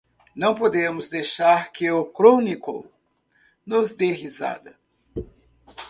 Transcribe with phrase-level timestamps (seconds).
[0.35, 2.89] Não podemos deixar que o Chronicle
[3.63, 4.75] nos dê risada!